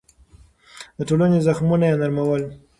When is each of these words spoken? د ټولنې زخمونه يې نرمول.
د 0.97 0.99
ټولنې 1.09 1.39
زخمونه 1.47 1.85
يې 1.89 1.95
نرمول. 2.01 2.43